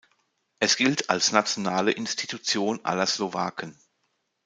[0.57, 3.77] Es gilt als nationale Institution aller Slowaken.